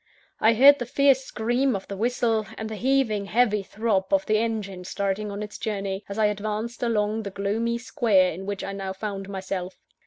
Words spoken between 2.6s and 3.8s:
the heaving, heavy